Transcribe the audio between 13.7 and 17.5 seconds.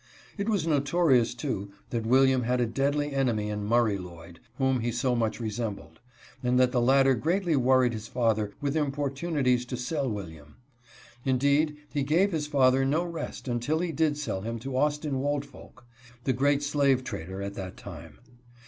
he did sell him to Austin Woldfolk, the great slave trader